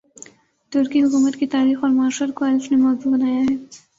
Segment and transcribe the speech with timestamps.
[0.71, 3.55] ترکی حکومت کی تاریخ اور معاشرت کو ایلف نے موضوع بنایا ہے